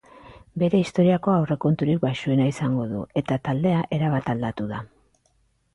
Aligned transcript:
Bere 0.61 0.77
historiako 0.83 1.33
aurrekonturik 1.33 2.01
baxuena 2.07 2.49
izango 2.53 2.87
du, 2.95 3.05
eta 3.23 3.39
taldea 3.49 3.87
erabat 3.99 4.35
aldatu 4.37 4.69
da. 4.75 4.83